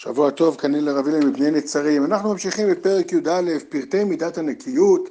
שבוע 0.00 0.30
טוב, 0.30 0.56
כנראה 0.56 0.80
לרבי 0.80 1.10
להם 1.10 1.28
מבני 1.28 1.50
נצרים. 1.50 2.04
אנחנו 2.04 2.32
ממשיכים 2.32 2.70
בפרק 2.70 3.12
י"א, 3.12 3.42
פרטי 3.68 4.04
מידת 4.04 4.38
הנקיות, 4.38 5.10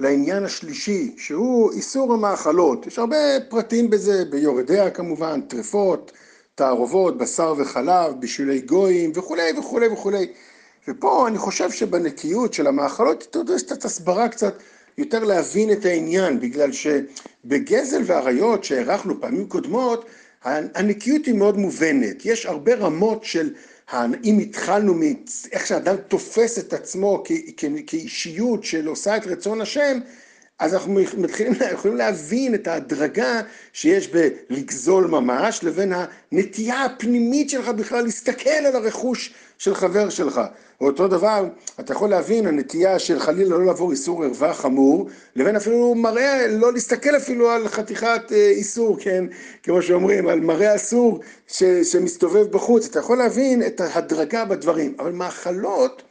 לעניין 0.00 0.44
השלישי, 0.44 1.14
שהוא 1.18 1.72
איסור 1.72 2.12
המאכלות. 2.14 2.86
יש 2.86 2.98
הרבה 2.98 3.16
פרטים 3.48 3.90
בזה, 3.90 4.24
ביורדיה 4.24 4.90
כמובן, 4.90 5.40
טרפות, 5.40 6.12
תערובות, 6.54 7.18
בשר 7.18 7.54
וחלב, 7.58 8.12
בישולי 8.20 8.60
גויים 8.60 9.12
וכולי 9.14 9.58
וכולי 9.58 9.88
וכולי. 9.88 10.26
ופה 10.88 11.28
אני 11.28 11.38
חושב 11.38 11.70
שבנקיות 11.70 12.54
של 12.54 12.66
המאכלות 12.66 13.26
תדרש 13.30 13.62
את 13.62 13.84
הסברה 13.84 14.28
קצת 14.28 14.54
יותר 14.98 15.24
להבין 15.24 15.72
את 15.72 15.84
העניין, 15.84 16.40
בגלל 16.40 16.70
שבגזל 16.72 18.02
ואריות 18.06 18.64
שהערכנו 18.64 19.20
פעמים 19.20 19.48
קודמות, 19.48 20.04
הנקיות 20.44 21.26
היא 21.26 21.34
מאוד 21.34 21.56
מובנת. 21.56 22.26
יש 22.26 22.46
הרבה 22.46 22.74
רמות 22.74 23.24
של 23.24 23.50
אם 24.24 24.38
התחלנו 24.42 24.94
מאיך 24.94 25.66
שאדם 25.66 25.96
תופס 25.96 26.58
את 26.58 26.72
עצמו 26.72 27.22
כאישיות 27.86 28.64
של 28.64 28.86
עושה 28.86 29.16
את 29.16 29.26
רצון 29.26 29.60
השם, 29.60 29.98
אז 30.64 30.74
אנחנו 30.74 31.00
מתחילים, 31.18 31.52
יכולים 31.72 31.96
להבין 31.96 32.54
את 32.54 32.68
ההדרגה 32.68 33.40
שיש 33.72 34.08
בלגזול 34.08 35.06
ממש, 35.06 35.64
לבין 35.64 35.92
הנטייה 36.32 36.84
הפנימית 36.84 37.50
שלך 37.50 37.68
בכלל 37.68 38.04
להסתכל 38.04 38.50
על 38.50 38.76
הרכוש 38.76 39.34
של 39.58 39.74
חבר 39.74 40.10
שלך. 40.10 40.40
ואותו 40.80 41.08
דבר, 41.08 41.46
אתה 41.80 41.92
יכול 41.92 42.10
להבין 42.10 42.46
הנטייה 42.46 42.98
של 42.98 43.18
חלילה 43.18 43.50
לא 43.50 43.66
לעבור 43.66 43.90
איסור 43.90 44.24
ערווה 44.24 44.54
חמור, 44.54 45.08
לבין 45.36 45.56
אפילו 45.56 45.94
מראה, 45.94 46.46
לא 46.48 46.72
להסתכל 46.72 47.16
אפילו 47.16 47.50
על 47.50 47.68
חתיכת 47.68 48.22
אה, 48.32 48.48
איסור, 48.50 48.96
כן? 49.00 49.24
כמו 49.62 49.82
שאומרים, 49.82 50.28
על 50.28 50.40
מראה 50.40 50.74
אסור 50.74 51.20
ש, 51.48 51.62
שמסתובב 51.64 52.46
בחוץ. 52.50 52.86
אתה 52.86 52.98
יכול 52.98 53.18
להבין 53.18 53.62
את 53.66 53.80
ההדרגה 53.80 54.44
בדברים, 54.44 54.94
אבל 54.98 55.12
מאכלות 55.12 56.02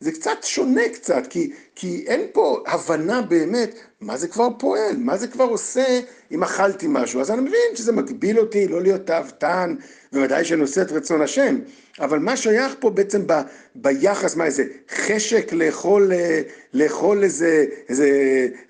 זה 0.00 0.12
קצת 0.12 0.38
שונה 0.42 0.88
קצת, 0.88 1.22
כי, 1.30 1.50
כי 1.74 2.04
אין 2.06 2.20
פה 2.32 2.62
הבנה 2.66 3.22
באמת 3.22 3.74
מה 4.00 4.16
זה 4.16 4.28
כבר 4.28 4.48
פועל, 4.58 4.96
מה 4.96 5.16
זה 5.16 5.28
כבר 5.28 5.44
עושה 5.44 6.00
אם 6.32 6.42
אכלתי 6.42 6.86
משהו. 6.88 7.20
אז 7.20 7.30
אני 7.30 7.40
מבין 7.40 7.74
שזה 7.74 7.92
מגביל 7.92 8.38
אותי 8.38 8.68
לא 8.68 8.82
להיות 8.82 9.06
תאוותן, 9.06 9.74
בוודאי 10.12 10.44
עושה 10.60 10.82
את 10.82 10.92
רצון 10.92 11.22
השם, 11.22 11.58
אבל 12.00 12.18
מה 12.18 12.36
שייך 12.36 12.74
פה 12.80 12.90
בעצם 12.90 13.26
ב, 13.26 13.32
ביחס, 13.74 14.36
מה 14.36 14.44
איזה 14.44 14.64
חשק 14.90 15.52
לאכול, 15.52 16.12
לאכול 16.74 17.24
איזה, 17.24 17.64
איזה 17.88 18.08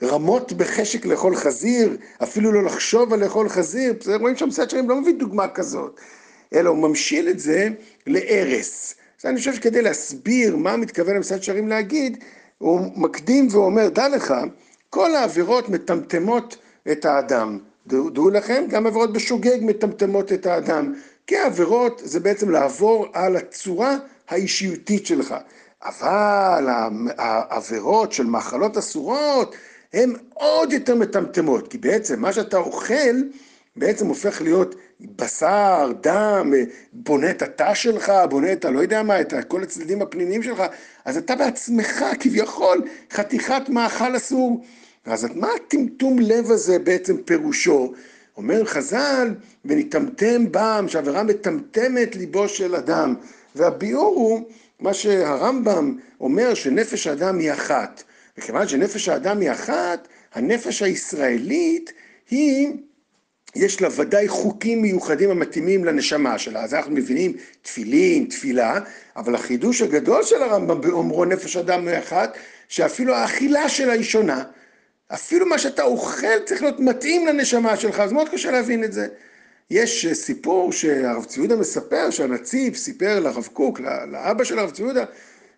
רמות 0.02 0.52
בחשק 0.52 1.06
לאכול 1.06 1.36
חזיר, 1.36 1.96
אפילו 2.22 2.52
לא 2.52 2.64
לחשוב 2.64 3.12
על 3.12 3.20
לאכול 3.20 3.48
חזיר, 3.48 3.94
רואים 4.20 4.36
שם 4.36 4.50
סט 4.50 4.70
שרים 4.70 4.88
לא 4.88 5.00
מביא 5.00 5.14
דוגמה 5.14 5.48
כזאת, 5.48 6.00
אלא 6.54 6.70
הוא 6.70 6.78
ממשיל 6.78 7.28
את 7.28 7.38
זה 7.38 7.68
לארס. 8.06 8.94
אז 9.20 9.26
אני 9.26 9.38
חושב 9.38 9.54
שכדי 9.54 9.82
להסביר 9.82 10.56
מה 10.56 10.76
מתכוון 10.76 11.16
המסעד 11.16 11.42
שרים 11.42 11.68
להגיד, 11.68 12.24
הוא 12.58 12.80
מקדים 12.96 13.48
ואומר, 13.50 13.88
דע 13.88 14.08
לך, 14.08 14.34
כל 14.90 15.14
העבירות 15.14 15.68
מטמטמות 15.68 16.56
את 16.92 17.04
האדם. 17.04 17.58
דעו, 17.86 18.10
דעו 18.10 18.30
לכם, 18.30 18.64
גם 18.68 18.86
עבירות 18.86 19.12
בשוגג 19.12 19.58
מטמטמות 19.62 20.32
את 20.32 20.46
האדם. 20.46 20.94
כי 21.26 21.36
העבירות 21.36 22.02
זה 22.04 22.20
בעצם 22.20 22.50
לעבור 22.50 23.06
על 23.12 23.36
הצורה 23.36 23.96
האישיותית 24.28 25.06
שלך. 25.06 25.34
אבל 25.82 26.66
העבירות 27.18 28.12
של 28.12 28.26
מאכלות 28.26 28.76
אסורות 28.76 29.54
הן 29.92 30.14
עוד 30.34 30.72
יותר 30.72 30.94
מטמטמות, 30.94 31.68
כי 31.68 31.78
בעצם 31.78 32.20
מה 32.20 32.32
שאתה 32.32 32.56
אוכל 32.56 33.16
בעצם 33.76 34.06
הופך 34.06 34.42
להיות 34.42 34.74
בשר, 35.00 35.92
דם, 36.00 36.52
בונה 36.92 37.30
את 37.30 37.42
התא 37.42 37.74
שלך, 37.74 38.12
בונה 38.30 38.52
את 38.52 38.64
הלא 38.64 38.80
יודע 38.80 39.02
מה, 39.02 39.20
את 39.20 39.34
כל 39.48 39.62
הצדדים 39.62 40.02
הפנימיים 40.02 40.42
שלך, 40.42 40.62
אז 41.04 41.16
אתה 41.16 41.36
בעצמך 41.36 42.04
כביכול 42.20 42.82
חתיכת 43.12 43.62
מאכל 43.68 44.16
אסור. 44.16 44.64
אז 45.04 45.26
מה 45.34 45.48
הטמטום 45.56 46.18
לב 46.18 46.50
הזה 46.50 46.78
בעצם 46.78 47.16
פירושו? 47.16 47.92
אומר 48.36 48.64
חז"ל, 48.64 49.34
ונטמטם 49.64 50.52
בם, 50.52 50.84
שעבירה 50.88 51.22
מטמטמת 51.22 52.16
ליבו 52.16 52.48
של 52.48 52.74
אדם. 52.74 53.14
והביאור 53.54 54.14
הוא 54.14 54.40
מה 54.80 54.94
שהרמב"ם 54.94 55.98
אומר 56.20 56.54
שנפש 56.54 57.06
האדם 57.06 57.38
היא 57.38 57.52
אחת. 57.52 58.02
וכיוון 58.38 58.68
שנפש 58.68 59.08
האדם 59.08 59.40
היא 59.40 59.50
אחת, 59.50 60.08
הנפש 60.34 60.82
הישראלית 60.82 61.92
היא 62.30 62.72
יש 63.56 63.80
לה 63.82 63.88
ודאי 63.96 64.28
חוקים 64.28 64.82
מיוחדים 64.82 65.30
המתאימים 65.30 65.84
לנשמה 65.84 66.38
שלה. 66.38 66.64
אז 66.64 66.74
אנחנו 66.74 66.92
מבינים 66.92 67.32
תפילין, 67.62 68.24
תפילה, 68.24 68.80
אבל 69.16 69.34
החידוש 69.34 69.82
הגדול 69.82 70.22
של 70.22 70.42
הרמב"ם 70.42 70.80
באומרו 70.80 71.24
נפש 71.24 71.56
אדם 71.56 71.84
מאחת, 71.84 72.36
שאפילו 72.68 73.14
האכילה 73.14 73.68
שלה 73.68 73.92
היא 73.92 74.02
שונה. 74.02 74.44
אפילו 75.14 75.46
מה 75.46 75.58
שאתה 75.58 75.82
אוכל 75.82 76.38
צריך 76.44 76.62
להיות 76.62 76.80
מתאים 76.80 77.26
לנשמה 77.26 77.76
שלך, 77.76 78.00
אז 78.00 78.12
מאוד 78.12 78.28
קשה 78.28 78.50
להבין 78.50 78.84
את 78.84 78.92
זה. 78.92 79.06
יש 79.70 80.06
סיפור 80.12 80.72
שהרב 80.72 81.24
צבי 81.24 81.40
יהודה 81.40 81.56
מספר, 81.56 82.10
שהנציב 82.10 82.76
סיפר 82.76 83.20
לרב 83.20 83.48
קוק, 83.52 83.80
לאבא 84.12 84.44
של 84.44 84.58
הרב 84.58 84.70
צבי 84.70 84.84
יהודה, 84.84 85.04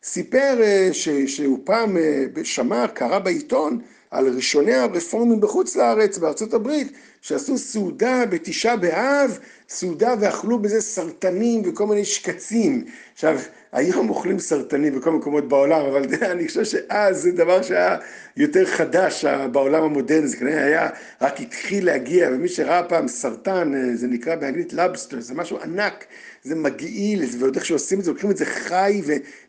סיפר 0.02 0.58
אה, 0.62 0.88
ש, 0.92 1.08
שהוא 1.08 1.58
פעם 1.64 1.96
אה, 1.96 2.24
שמע, 2.44 2.86
קרא 2.86 3.18
בעיתון, 3.18 3.78
על 4.10 4.28
ראשוני 4.36 4.74
הרפורמים 4.74 5.40
בחוץ 5.40 5.76
לארץ, 5.76 6.18
בארצות 6.18 6.54
הברית, 6.54 6.92
שעשו 7.20 7.58
סעודה 7.58 8.26
בתשעה 8.26 8.76
באב, 8.76 9.38
סעודה 9.68 10.14
ואכלו 10.20 10.58
בזה 10.58 10.80
סרטנים 10.80 11.62
וכל 11.64 11.86
מיני 11.86 12.04
שקצים. 12.04 12.84
עכשיו, 13.12 13.38
היום 13.72 14.08
אוכלים 14.08 14.38
סרטנים 14.38 14.98
בכל 15.00 15.10
מקומות 15.10 15.48
בעולם, 15.48 15.86
אבל 15.86 16.02
אני 16.32 16.48
חושב 16.48 16.64
שאז 16.64 17.22
זה 17.22 17.32
דבר 17.32 17.62
שהיה 17.62 17.96
יותר 18.36 18.66
חדש 18.66 19.24
בעולם 19.24 19.82
המודרני, 19.82 20.28
זה 20.28 20.36
כנראה 20.36 20.64
היה, 20.64 20.88
רק 21.20 21.40
התחיל 21.40 21.86
להגיע, 21.86 22.28
ומי 22.32 22.48
שראה 22.48 22.82
פעם 22.82 23.08
סרטן, 23.08 23.72
זה 23.94 24.06
נקרא 24.06 24.36
באנגלית 24.36 24.72
לבסטר, 24.72 25.20
זה 25.20 25.34
משהו 25.34 25.58
ענק, 25.62 26.04
זה 26.48 26.54
מגעיל, 26.54 27.24
ועוד 27.38 27.56
איך 27.56 27.64
שעושים 27.64 27.98
את 27.98 28.04
זה, 28.04 28.10
לוקחים 28.10 28.30
את 28.30 28.36
זה 28.36 28.46
חי 28.46 29.02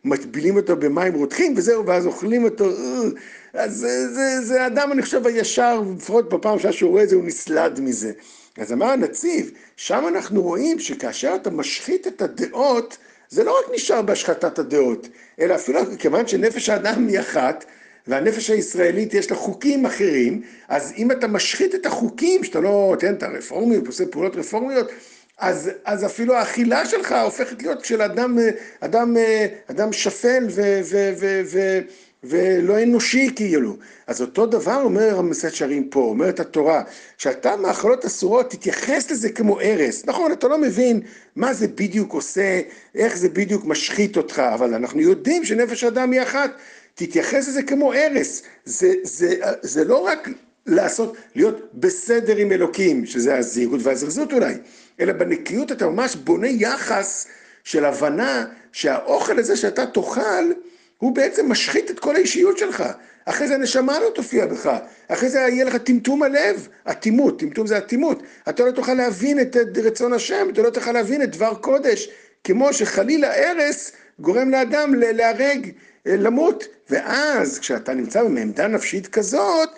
ומטבילים 0.04 0.56
אותו 0.56 0.76
במים 0.76 1.14
רותחים 1.14 1.54
וזהו, 1.56 1.86
ואז 1.86 2.06
אוכלים 2.06 2.44
אותו, 2.44 2.64
אה, 2.70 3.08
אז 3.54 3.76
זה, 3.76 4.08
זה, 4.14 4.40
זה 4.42 4.66
אדם, 4.66 4.92
אני 4.92 5.02
חושב, 5.02 5.26
הישר, 5.26 5.82
לפחות 5.96 6.28
בפעם 6.28 6.58
שעה 6.58 6.72
שהוא 6.72 6.90
רואה 6.90 7.02
את 7.02 7.08
זה, 7.08 7.16
הוא 7.16 7.24
נסלד 7.24 7.80
מזה. 7.80 8.12
אז 8.58 8.72
אמר 8.72 8.86
הנציב, 8.86 9.50
שם 9.76 10.04
אנחנו 10.08 10.42
רואים 10.42 10.78
שכאשר 10.78 11.34
אתה 11.34 11.50
משחית 11.50 12.06
את 12.06 12.22
הדעות, 12.22 12.98
זה 13.28 13.44
לא 13.44 13.58
רק 13.58 13.74
נשאר 13.74 14.02
בהשחתת 14.02 14.58
הדעות, 14.58 15.08
אלא 15.40 15.54
אפילו 15.54 15.80
כיוון 15.98 16.26
שנפש 16.26 16.68
האדם 16.68 17.08
היא 17.08 17.20
אחת, 17.20 17.64
והנפש 18.06 18.50
הישראלית 18.50 19.14
יש 19.14 19.30
לה 19.30 19.36
חוקים 19.36 19.86
אחרים, 19.86 20.42
אז 20.68 20.92
אם 20.96 21.10
אתה 21.10 21.26
משחית 21.26 21.74
את 21.74 21.86
החוקים, 21.86 22.44
שאתה 22.44 22.60
לא, 22.60 22.96
תן, 22.98 23.14
אתה 23.14 23.28
רפורמי, 23.28 23.76
עושה 23.86 24.06
פעולות 24.06 24.36
רפורמיות, 24.36 24.90
אז, 25.40 25.70
אז 25.84 26.04
אפילו 26.04 26.34
האכילה 26.34 26.86
שלך 26.86 27.12
הופכת 27.12 27.62
להיות 27.62 27.84
של 27.84 28.02
אדם, 28.02 28.38
אדם, 28.80 29.16
אדם 29.70 29.92
שפל 29.92 30.46
ו, 30.50 30.80
ו, 30.84 31.12
ו, 31.20 31.40
ו, 31.44 31.80
ולא 32.24 32.82
אנושי 32.82 33.30
כאילו. 33.36 33.76
אז 34.06 34.20
אותו 34.20 34.46
דבר 34.46 34.82
אומר 34.82 35.18
המסד 35.18 35.48
שרים 35.48 35.88
פה, 35.88 36.00
אומרת 36.00 36.40
התורה, 36.40 36.82
שאתה 37.18 37.56
מאכלות 37.56 38.04
אסורות 38.04 38.50
תתייחס 38.50 39.10
לזה 39.10 39.30
כמו 39.32 39.60
ארס. 39.60 40.06
נכון, 40.06 40.32
אתה 40.32 40.48
לא 40.48 40.58
מבין 40.58 41.00
מה 41.36 41.54
זה 41.54 41.68
בדיוק 41.68 42.12
עושה, 42.12 42.60
איך 42.94 43.16
זה 43.16 43.28
בדיוק 43.28 43.64
משחית 43.64 44.16
אותך, 44.16 44.38
אבל 44.38 44.74
אנחנו 44.74 45.00
יודעים 45.00 45.44
שנפש 45.44 45.84
האדם 45.84 46.10
היא 46.10 46.22
אחת. 46.22 46.50
תתייחס 46.94 47.48
לזה 47.48 47.62
כמו 47.62 47.92
ארס. 47.92 48.42
זה, 48.64 48.94
זה, 49.02 49.34
זה 49.62 49.84
לא 49.84 49.96
רק 49.96 50.28
לעשות, 50.66 51.16
להיות 51.34 51.70
בסדר 51.74 52.36
עם 52.36 52.52
אלוקים, 52.52 53.06
שזה 53.06 53.38
הזהירות 53.38 53.80
והזרזות 53.82 54.32
אולי, 54.32 54.54
אלא 55.00 55.12
בנקיות 55.12 55.72
אתה 55.72 55.86
ממש 55.86 56.16
בונה 56.16 56.48
יחס 56.48 57.26
של 57.64 57.84
הבנה 57.84 58.44
שהאוכל 58.72 59.38
הזה 59.38 59.56
שאתה 59.56 59.86
תאכל, 59.86 60.52
הוא 60.98 61.14
בעצם 61.14 61.52
משחית 61.52 61.90
את 61.90 62.00
כל 62.00 62.16
האישיות 62.16 62.58
שלך. 62.58 62.84
אחרי 63.24 63.48
זה 63.48 63.54
הנשמה 63.54 64.00
לא 64.00 64.10
תופיע 64.14 64.46
בך, 64.46 64.78
אחרי 65.08 65.28
זה 65.28 65.38
יהיה 65.38 65.64
לך 65.64 65.76
טמטום 65.76 66.22
הלב, 66.22 66.68
אטימות, 66.90 67.40
טמטום 67.40 67.66
זה 67.66 67.78
אטימות. 67.78 68.22
אתה 68.48 68.64
לא 68.64 68.70
תוכל 68.70 68.94
להבין 68.94 69.40
את 69.40 69.56
רצון 69.84 70.12
השם, 70.12 70.48
אתה 70.52 70.62
לא 70.62 70.70
תוכל 70.70 70.92
להבין 70.92 71.22
את 71.22 71.30
דבר 71.30 71.54
קודש, 71.54 72.08
כמו 72.44 72.72
שחלילה 72.72 73.34
ארס 73.34 73.92
גורם 74.18 74.50
לאדם 74.50 74.94
להרג, 74.94 75.70
אה, 76.06 76.16
למות. 76.16 76.64
ואז 76.90 77.58
כשאתה 77.58 77.94
נמצא 77.94 78.22
במעמדה 78.22 78.68
נפשית 78.68 79.06
כזאת, 79.06 79.68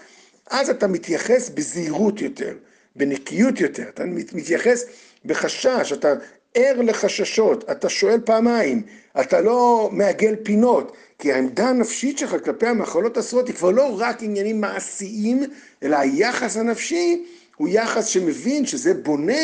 אז 0.50 0.70
אתה 0.70 0.86
מתייחס 0.86 1.50
בזהירות 1.54 2.20
יותר, 2.20 2.54
בנקיות 2.96 3.60
יותר, 3.60 3.88
אתה 3.88 4.04
מתייחס 4.32 4.84
בחשש, 5.24 5.92
אתה 5.92 6.14
ער 6.54 6.82
לחששות, 6.82 7.70
אתה 7.70 7.88
שואל 7.88 8.20
פעמיים, 8.24 8.82
אתה 9.20 9.40
לא 9.40 9.88
מעגל 9.92 10.36
פינות, 10.42 10.92
כי 11.18 11.32
העמדה 11.32 11.68
הנפשית 11.68 12.18
שלך 12.18 12.36
כלפי 12.44 12.66
המחלות 12.66 13.16
האסורות 13.16 13.46
היא 13.46 13.56
כבר 13.56 13.70
לא 13.70 13.96
רק 13.98 14.22
עניינים 14.22 14.60
מעשיים, 14.60 15.42
אלא 15.82 15.96
היחס 15.96 16.56
הנפשי 16.56 17.24
הוא 17.56 17.68
יחס 17.68 18.06
שמבין 18.06 18.66
שזה 18.66 18.94
בונה 18.94 19.42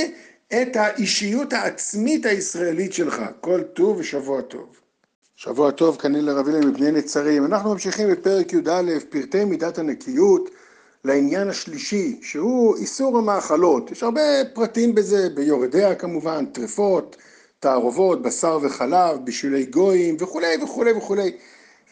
את 0.48 0.76
האישיות 0.76 1.52
העצמית 1.52 2.26
הישראלית 2.26 2.92
שלך. 2.92 3.22
כל 3.40 3.62
טוב 3.62 3.98
ושבוע 3.98 4.40
טוב. 4.40 4.80
שבוע 5.36 5.70
טוב, 5.70 5.96
כנראה 5.96 6.22
לרבי 6.22 6.52
להם 6.52 6.68
מבני 6.68 6.90
נצרים. 6.90 7.44
אנחנו 7.44 7.72
ממשיכים 7.72 8.10
בפרק 8.10 8.52
י"א, 8.52 8.82
פרטי 9.08 9.44
מידת 9.44 9.78
הנקיות, 9.78 10.50
לעניין 11.04 11.48
השלישי, 11.48 12.18
שהוא 12.22 12.76
איסור 12.76 13.18
המאכלות. 13.18 13.90
יש 13.90 14.02
הרבה 14.02 14.20
פרטים 14.52 14.94
בזה, 14.94 15.28
ביורדיה 15.34 15.94
כמובן, 15.94 16.46
טרפות, 16.46 17.16
תערובות, 17.60 18.22
בשר 18.22 18.58
וחלב, 18.62 19.16
בישולי 19.24 19.64
גויים 19.66 20.16
וכולי 20.20 20.56
וכולי 20.62 20.92
וכולי. 20.92 21.32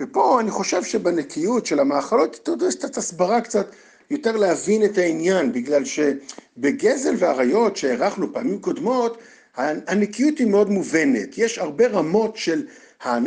ופה 0.01 0.41
אני 0.41 0.51
חושב 0.51 0.85
שבנקיות 0.85 1.67
של 1.67 1.81
המאכלות 1.81 2.41
תדרש 2.43 2.75
קצת 2.75 2.97
הסברה 2.97 3.41
קצת 3.41 3.67
יותר 4.11 4.37
להבין 4.37 4.85
את 4.85 4.99
העניין, 4.99 5.53
בגלל 5.53 5.83
שבגזל 5.85 7.15
ואריות 7.19 7.77
שהערכנו 7.77 8.33
פעמים 8.33 8.61
קודמות, 8.61 9.19
הנקיות 9.57 10.39
היא 10.39 10.47
מאוד 10.47 10.71
מובנת. 10.71 11.39
יש 11.39 11.59
הרבה 11.59 11.87
רמות 11.87 12.37
של, 12.37 12.67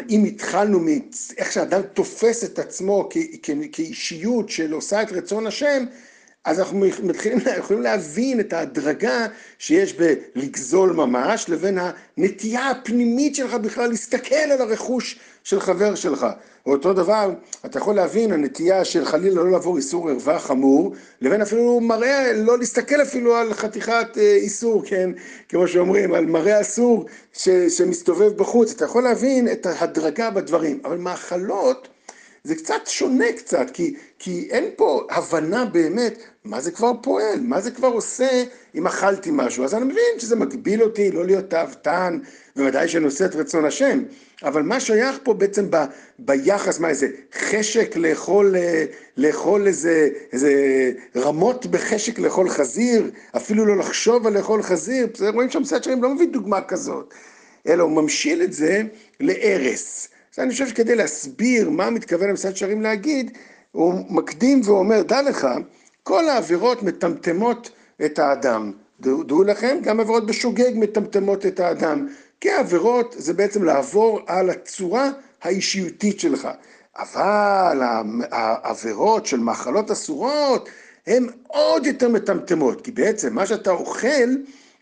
אם 0.10 0.24
התחלנו 0.28 0.80
מאיך 0.80 1.52
שאדם 1.52 1.82
תופס 1.82 2.44
את 2.44 2.60
עצמו 2.60 3.10
כאישיות 3.72 4.50
של 4.50 4.72
עושה 4.72 5.02
את 5.02 5.12
רצון 5.12 5.48
השם, 5.48 5.86
אז 6.50 6.60
אנחנו 6.60 6.86
מתחילים, 7.04 7.40
יכולים 7.58 7.84
להבין 7.84 8.40
את 8.40 8.54
ההדרגה 8.54 9.26
שיש 9.60 9.94
בלגזול 9.94 10.92
ממש, 10.94 11.50
לבין 11.50 11.80
הנטייה 12.18 12.70
הפנימית 12.70 13.36
שלך 13.36 13.54
בכלל 13.54 13.90
להסתכל 13.90 14.36
על 14.36 14.62
הרכוש 14.62 15.20
של 15.44 15.60
חבר 15.60 15.96
שלך. 15.96 16.26
ואותו 16.66 16.94
דבר, 16.94 17.32
אתה 17.66 17.80
יכול 17.80 17.96
להבין 17.96 18.32
הנטייה 18.32 18.86
של 18.86 19.06
חלילה 19.06 19.36
לא 19.36 19.52
לעבור 19.52 19.78
איסור 19.78 20.10
ערווה 20.10 20.40
חמור, 20.40 20.96
לבין 21.22 21.42
אפילו 21.42 21.80
מראה, 21.80 22.34
לא 22.34 22.58
להסתכל 22.58 23.02
אפילו 23.02 23.36
על 23.36 23.54
חתיכת 23.54 24.18
אה, 24.18 24.36
איסור, 24.36 24.84
כן, 24.86 25.10
כמו 25.50 25.68
שאומרים, 25.68 26.14
על 26.14 26.26
מראה 26.26 26.62
אסור 26.62 27.06
ש, 27.34 27.50
שמסתובב 27.50 28.38
בחוץ. 28.38 28.72
אתה 28.72 28.86
יכול 28.86 29.04
להבין 29.04 29.52
את 29.52 29.66
ההדרגה 29.66 30.30
בדברים, 30.30 30.80
אבל 30.86 30.98
מאכלות 30.98 31.88
זה 32.44 32.56
קצת 32.56 32.82
שונה 32.88 33.32
קצת, 33.38 33.70
כי, 33.74 33.96
כי 34.20 34.48
אין 34.52 34.66
פה 34.76 35.08
הבנה 35.10 35.66
באמת 35.66 36.18
מה 36.44 36.62
זה 36.62 36.72
כבר 36.72 36.92
פועל, 37.02 37.40
מה 37.42 37.62
זה 37.62 37.72
כבר 37.72 37.88
עושה 37.88 38.44
אם 38.76 38.88
אכלתי 38.88 39.30
משהו. 39.34 39.64
אז 39.64 39.74
אני 39.74 39.86
מבין 39.86 40.20
שזה 40.20 40.36
מגביל 40.36 40.84
אותי 40.84 41.12
לא 41.12 41.26
להיות 41.26 41.50
תאוותן, 41.50 42.20
בוודאי 42.56 42.88
עושה 43.04 43.26
את 43.26 43.36
רצון 43.36 43.66
השם, 43.66 44.04
אבל 44.44 44.62
מה 44.62 44.80
שייך 44.80 45.20
פה 45.24 45.34
בעצם 45.34 45.72
ב, 45.72 45.76
ביחס, 46.20 46.80
מה 46.80 46.90
איזה 46.90 47.08
חשק 47.34 47.96
לאכול, 47.96 48.56
אה, 48.56 48.86
לאכול 49.18 49.68
איזה, 49.68 50.10
איזה 50.34 50.54
רמות 51.16 51.66
בחשק 51.66 52.20
לאכול 52.20 52.50
חזיר, 52.50 53.12
אפילו 53.36 53.66
לא 53.66 53.78
לחשוב 53.78 54.28
על 54.28 54.34
לאכול 54.34 54.64
חזיר, 54.64 55.08
רואים 55.34 55.50
שם 55.50 55.64
סט 55.64 55.84
שרים 55.84 56.04
לא 56.04 56.10
מביא 56.10 56.28
דוגמה 56.28 56.62
כזאת, 56.62 57.14
אלא 57.68 57.84
הוא 57.84 57.92
ממשיל 57.92 58.44
את 58.44 58.54
זה 58.54 58.82
לארס. 59.20 60.10
אז 60.38 60.44
אני 60.44 60.52
חושב 60.52 60.68
שכדי 60.68 60.96
להסביר 60.96 61.70
מה 61.70 61.90
מתכוון 61.90 62.30
המסעד 62.30 62.56
שרים 62.56 62.82
להגיד, 62.82 63.38
הוא 63.72 63.94
מקדים 64.10 64.62
ואומר, 64.66 65.02
דע 65.02 65.22
לך, 65.22 65.48
כל 66.04 66.30
העבירות 66.30 66.84
מטמטמות 66.84 67.70
את 68.06 68.20
האדם. 68.20 68.72
דעו, 69.00 69.24
דעו 69.24 69.44
לכם, 69.44 69.78
גם 69.84 70.00
עבירות 70.00 70.26
בשוגג 70.26 70.72
מטמטמות 70.76 71.46
את 71.46 71.60
האדם. 71.60 72.08
כי 72.42 72.52
העבירות 72.52 73.16
זה 73.18 73.34
בעצם 73.34 73.64
לעבור 73.64 74.20
על 74.28 74.50
הצורה 74.50 75.10
האישיותית 75.42 76.20
שלך. 76.20 76.48
אבל 76.98 77.82
העבירות 78.32 79.26
של 79.26 79.40
מאכלות 79.40 79.92
אסורות 79.92 80.70
הן 81.08 81.28
עוד 81.48 81.86
יותר 81.86 82.10
מטמטמות, 82.10 82.82
כי 82.82 82.92
בעצם 82.92 83.34
מה 83.34 83.46
שאתה 83.46 83.72
אוכל 83.72 84.30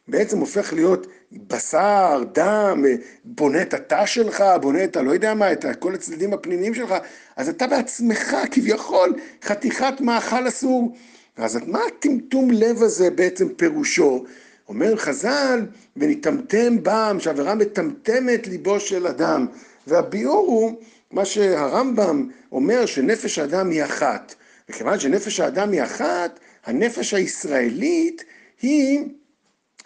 בעצם 0.08 0.40
הופך 0.40 0.74
להיות 0.74 1.08
בשר, 1.32 2.24
דם, 2.34 2.86
בונה 3.26 3.62
את 3.62 3.74
התא 3.74 4.06
שלך, 4.06 4.44
בונה 4.62 4.84
את 4.84 4.96
הלא 4.98 5.12
יודע 5.12 5.34
מה, 5.34 5.52
את 5.52 5.66
כל 5.80 5.94
הצדדים 5.94 6.34
הפנימיים 6.34 6.74
שלך, 6.74 6.94
אז 7.36 7.50
אתה 7.50 7.68
בעצמך 7.68 8.36
כביכול 8.52 9.14
חתיכת 9.44 10.02
מאכל 10.02 10.48
אסור. 10.48 10.96
אז 11.38 11.60
מה 11.68 11.80
הטמטום 11.88 12.52
לב 12.52 12.84
הזה 12.84 13.10
בעצם 13.10 13.50
פירושו? 13.50 14.24
אומר 14.70 14.96
חז"ל, 14.96 15.66
ונטמטם 15.98 16.84
בם, 16.84 17.18
שעבירה 17.20 17.56
מטמטמת 17.56 18.48
ליבו 18.48 18.80
של 18.80 19.08
אדם. 19.08 19.48
והביאור 19.88 20.48
הוא 20.48 20.76
מה 21.12 21.26
שהרמב"ם 21.26 22.30
אומר 22.52 22.86
שנפש 22.86 23.40
האדם 23.40 23.70
היא 23.70 23.84
אחת. 23.84 24.36
וכיוון 24.70 25.00
שנפש 25.00 25.40
האדם 25.40 25.72
היא 25.72 25.84
אחת, 25.84 26.40
הנפש 26.66 27.14
הישראלית 27.14 28.24
היא 28.62 29.06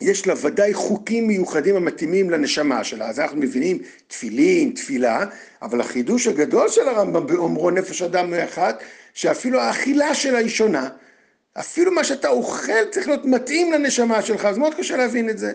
יש 0.01 0.27
לה 0.27 0.33
ודאי 0.42 0.74
חוקים 0.74 1.27
מיוחדים 1.27 1.75
המתאימים 1.75 2.30
לנשמה 2.30 2.83
שלה, 2.83 3.09
אז 3.09 3.19
אנחנו 3.19 3.38
מבינים 3.38 3.80
תפילין, 4.07 4.71
תפילה, 4.71 5.25
אבל 5.62 5.81
החידוש 5.81 6.27
הגדול 6.27 6.69
של 6.69 6.88
הרמב"ם 6.88 7.27
באומרו 7.27 7.71
נפש 7.71 8.01
אדם 8.01 8.31
מאחד, 8.31 8.74
שאפילו 9.13 9.59
האכילה 9.59 10.15
שלה 10.15 10.38
היא 10.38 10.50
שונה. 10.50 10.89
אפילו 11.59 11.92
מה 11.92 12.03
שאתה 12.03 12.30
אוכל 12.30 12.86
צריך 12.92 13.07
להיות 13.07 13.25
מתאים 13.25 13.71
לנשמה 13.71 14.21
שלך, 14.21 14.45
אז 14.45 14.57
מאוד 14.57 14.74
קשה 14.74 14.98
להבין 14.98 15.30
את 15.30 15.38
זה. 15.38 15.53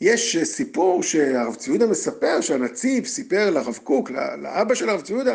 יש 0.00 0.36
סיפור 0.36 1.02
שהרב 1.02 1.54
צבי 1.54 1.70
יהודה 1.70 1.86
מספר, 1.86 2.40
שהנציב 2.40 3.06
סיפר 3.06 3.50
לרב 3.50 3.78
קוק, 3.84 4.10
לאבא 4.42 4.74
של 4.74 4.88
הרב 4.88 5.00
צבי 5.00 5.14
יהודה, 5.14 5.34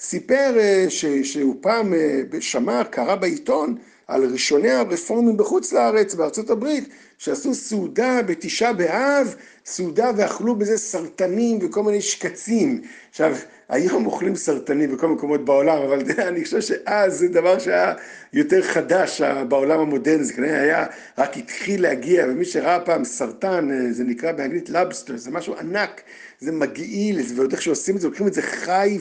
סיפר 0.00 0.58
אה, 0.58 0.86
ש, 0.88 1.04
שהוא 1.06 1.56
פעם 1.60 1.94
אה, 1.94 2.20
שמע, 2.40 2.84
קרא 2.84 3.14
בעיתון, 3.14 3.76
על 4.08 4.24
ראשוני 4.32 4.70
הרפורמים 4.70 5.36
בחוץ 5.36 5.72
לארץ, 5.72 6.14
בארצות 6.14 6.50
הברית, 6.50 6.88
שעשו 7.18 7.54
סעודה 7.54 8.22
בתשעה 8.22 8.72
באב, 8.72 9.34
סעודה 9.64 10.10
ואכלו 10.16 10.56
בזה 10.56 10.78
סרטנים 10.78 11.58
וכל 11.62 11.82
מיני 11.82 12.00
שקצים. 12.00 12.80
עכשיו, 13.10 13.36
היום 13.68 14.06
אוכלים 14.06 14.36
סרטנים 14.36 14.96
בכל 14.96 15.08
מקומות 15.08 15.44
בעולם, 15.44 15.82
אבל 15.82 15.98
אני 16.28 16.44
חושב 16.44 16.60
שאז 16.60 17.18
זה 17.18 17.28
דבר 17.28 17.58
שהיה 17.58 17.94
יותר 18.32 18.62
חדש 18.62 19.22
בעולם 19.48 19.80
המודרני, 19.80 20.24
זה 20.24 20.32
כנראה 20.32 20.60
היה, 20.60 20.86
רק 21.18 21.36
התחיל 21.36 21.82
להגיע, 21.82 22.24
ומי 22.28 22.44
שראה 22.44 22.80
פעם 22.80 23.04
סרטן, 23.04 23.70
אה, 23.70 23.92
זה 23.92 24.04
נקרא 24.04 24.32
באנגלית 24.32 24.70
לבסטר, 24.70 25.16
זה 25.16 25.30
משהו 25.30 25.54
ענק, 25.58 26.02
זה 26.40 26.52
מגעיל, 26.52 27.20
ועוד 27.36 27.52
איך 27.52 27.62
שעושים 27.62 27.96
את 27.96 28.00
זה, 28.00 28.08
לוקחים 28.08 28.26
את 28.26 28.34
זה 28.34 28.42
חי 28.42 28.98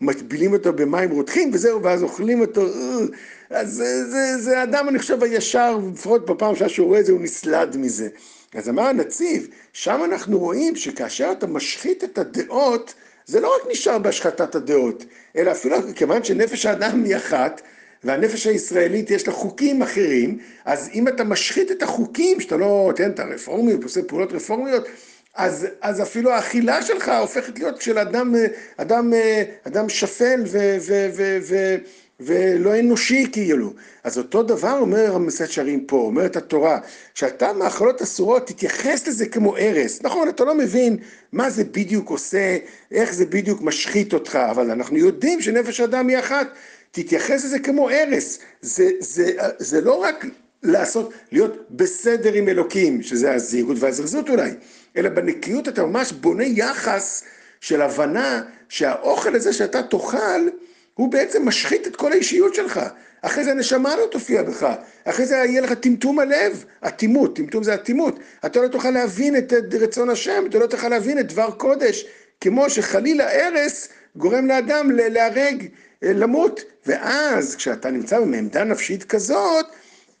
ומטבילים 0.00 0.52
אותו 0.52 0.72
במים 0.72 1.10
רותחים, 1.10 1.50
וזהו, 1.52 1.82
ואז 1.82 2.02
אוכלים 2.02 2.40
אותו, 2.40 2.66
אה, 2.66 3.06
אז 3.50 3.72
זה, 3.72 4.10
זה, 4.10 4.38
זה 4.38 4.62
אדם, 4.62 4.88
אני 4.88 4.98
חושב, 4.98 5.22
הישר, 5.22 5.78
לפחות 5.92 6.26
בפעם 6.26 6.56
שעה 6.56 6.68
שהוא 6.68 6.86
רואה 6.86 7.00
את 7.00 7.06
זה, 7.06 7.12
הוא 7.12 7.20
נסלד 7.20 7.76
מזה. 7.76 8.08
אז 8.54 8.68
אמר 8.68 8.82
הנציב, 8.82 9.48
שם 9.72 10.00
אנחנו 10.04 10.38
רואים 10.38 10.76
שכאשר 10.76 11.32
אתה 11.32 11.46
משחית 11.46 12.04
את 12.04 12.18
הדעות, 12.18 12.94
זה 13.26 13.40
לא 13.40 13.56
רק 13.56 13.70
נשאר 13.70 13.98
בהשחתת 13.98 14.54
הדעות, 14.54 15.04
אלא 15.36 15.52
אפילו 15.52 15.76
כיוון 15.94 16.24
שנפש 16.24 16.66
האדם 16.66 17.04
היא 17.04 17.16
אחת, 17.16 17.62
והנפש 18.04 18.46
הישראלית 18.46 19.10
יש 19.10 19.26
לה 19.28 19.32
חוקים 19.32 19.82
אחרים, 19.82 20.38
אז 20.64 20.90
אם 20.94 21.08
אתה 21.08 21.24
משחית 21.24 21.70
את 21.70 21.82
החוקים, 21.82 22.40
שאתה 22.40 22.56
לא, 22.56 22.92
תן, 22.96 23.10
אתה 23.10 23.24
רפורמי, 23.24 23.72
עושה 23.82 24.02
פעולות 24.02 24.32
רפורמיות, 24.32 24.84
אז, 25.34 25.66
אז 25.80 26.02
אפילו 26.02 26.30
האכילה 26.30 26.82
שלך 26.82 27.08
הופכת 27.08 27.58
להיות 27.58 27.80
של 27.82 27.98
אדם, 27.98 28.34
אדם, 28.76 29.12
אדם 29.66 29.88
שפל 29.88 30.42
ו, 30.46 30.76
ו, 30.80 31.08
ו, 31.16 31.38
ו, 31.42 31.76
ולא 32.20 32.78
אנושי 32.78 33.26
כאילו. 33.32 33.72
אז 34.04 34.18
אותו 34.18 34.42
דבר 34.42 34.78
אומר 34.80 35.14
המסד 35.14 35.46
שרים 35.46 35.86
פה, 35.86 35.96
אומרת 35.96 36.36
התורה, 36.36 36.78
שאתה 37.14 37.52
מאכלות 37.52 38.02
אסורות 38.02 38.46
תתייחס 38.46 39.08
לזה 39.08 39.26
כמו 39.26 39.56
ארס. 39.56 40.02
נכון, 40.02 40.28
אתה 40.28 40.44
לא 40.44 40.54
מבין 40.54 40.96
מה 41.32 41.50
זה 41.50 41.64
בדיוק 41.64 42.10
עושה, 42.10 42.56
איך 42.92 43.14
זה 43.14 43.26
בדיוק 43.26 43.62
משחית 43.62 44.12
אותך, 44.12 44.36
אבל 44.50 44.70
אנחנו 44.70 44.96
יודעים 44.96 45.40
שנפש 45.40 45.80
האדם 45.80 46.08
היא 46.08 46.18
אחת. 46.18 46.48
תתייחס 46.90 47.44
לזה 47.44 47.58
כמו 47.58 47.90
ארס. 47.90 48.38
זה, 48.60 48.90
זה, 49.00 49.32
זה 49.58 49.80
לא 49.80 49.94
רק 49.94 50.26
לעשות, 50.62 51.12
להיות 51.32 51.66
בסדר 51.70 52.32
עם 52.32 52.48
אלוקים, 52.48 53.02
שזה 53.02 53.34
הזהירות 53.34 53.76
והזרזות 53.80 54.28
אולי, 54.30 54.50
אלא 54.96 55.08
בנקיות 55.08 55.68
אתה 55.68 55.86
ממש 55.86 56.12
בונה 56.12 56.44
יחס 56.44 57.22
של 57.60 57.82
הבנה 57.82 58.42
שהאוכל 58.68 59.34
הזה 59.34 59.52
שאתה 59.52 59.82
תאכל, 59.82 60.48
הוא 60.96 61.12
בעצם 61.12 61.48
משחית 61.48 61.86
את 61.86 61.96
כל 61.96 62.12
האישיות 62.12 62.54
שלך. 62.54 62.80
אחרי 63.22 63.44
זה 63.44 63.50
הנשמה 63.50 63.96
לא 63.96 64.06
תופיע 64.10 64.42
בך, 64.42 64.74
אחרי 65.04 65.26
זה 65.26 65.34
יהיה 65.34 65.60
לך 65.60 65.72
טמטום 65.72 66.18
הלב, 66.18 66.64
אטימות, 66.86 67.36
טמטום 67.36 67.62
זה 67.62 67.74
אטימות. 67.74 68.18
אתה 68.46 68.60
לא 68.60 68.68
תוכל 68.68 68.90
להבין 68.90 69.36
את 69.36 69.52
רצון 69.80 70.10
השם, 70.10 70.44
אתה 70.48 70.58
לא 70.58 70.66
תוכל 70.66 70.88
להבין 70.88 71.18
את 71.18 71.26
דבר 71.32 71.50
קודש, 71.50 72.06
כמו 72.40 72.70
שחלילה 72.70 73.30
ארס 73.30 73.88
גורם 74.16 74.46
לאדם 74.46 74.90
להרג, 74.90 75.66
אה, 76.04 76.12
למות. 76.12 76.60
ואז 76.86 77.56
כשאתה 77.56 77.90
נמצא 77.90 78.20
בעמדה 78.20 78.64
נפשית 78.64 79.04
כזאת, 79.04 79.66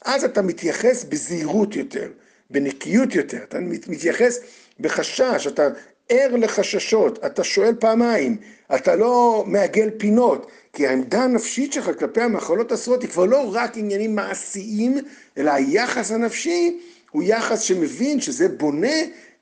אז 0.04 0.24
אתה 0.24 0.42
מתייחס 0.42 1.04
בזהירות 1.04 1.76
יותר, 1.76 2.08
בנקיות 2.50 3.14
יותר, 3.14 3.38
אתה 3.42 3.58
מתייחס 3.60 4.38
בחשש, 4.80 5.46
אתה 5.46 5.68
ער 6.08 6.36
לחששות, 6.36 7.24
אתה 7.26 7.44
שואל 7.44 7.74
פעמיים, 7.74 8.36
אתה 8.74 8.96
לא 8.96 9.44
מעגל 9.46 9.90
פינות, 9.98 10.46
כי 10.72 10.86
העמדה 10.86 11.22
הנפשית 11.22 11.72
שלך 11.72 11.90
כלפי 11.98 12.20
המחלות 12.20 12.70
האסורות 12.72 13.02
היא 13.02 13.10
כבר 13.10 13.24
לא 13.24 13.50
רק 13.54 13.76
עניינים 13.76 14.14
מעשיים, 14.14 14.98
אלא 15.38 15.50
היחס 15.50 16.10
הנפשי 16.10 16.78
הוא 17.10 17.22
יחס 17.22 17.60
שמבין 17.60 18.20
שזה 18.20 18.48
בונה 18.48 18.96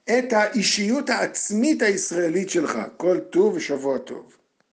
את 0.05 0.33
האישיות 0.33 1.11
העצמית 1.11 1.83
הישראלית 1.83 2.51
שלך. 2.51 2.79
כל 2.97 3.19
טוב 3.21 3.55
ושבוע 3.55 3.99
טוב. 3.99 4.44